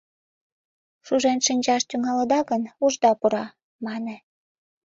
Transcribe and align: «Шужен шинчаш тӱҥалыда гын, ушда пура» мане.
«Шужен 1.05 1.39
шинчаш 1.47 1.81
тӱҥалыда 1.89 2.39
гын, 2.49 2.63
ушда 2.85 3.11
пура» 3.19 3.45
мане. 3.85 4.15